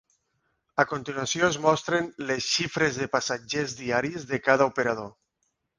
[0.83, 5.19] A continuació es mostren las xifres de passatgers diaris de cada operador.